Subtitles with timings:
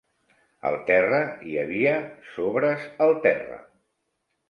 [0.69, 1.19] Al terra
[1.51, 1.93] hi havia
[2.33, 3.65] sobres al terra.